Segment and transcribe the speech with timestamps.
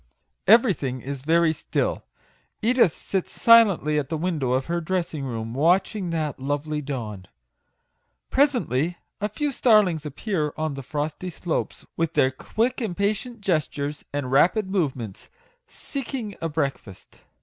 [0.47, 2.03] Everything is very still.
[2.59, 7.27] Edith sits silently at the window of her dressing room, watching that lovely dawn.
[8.31, 14.31] Presently a few starlings appear on the frosty slopes, with their quick, impatient gestures and
[14.31, 15.29] rapid movements,
[15.67, 17.21] seek ing a breakfast.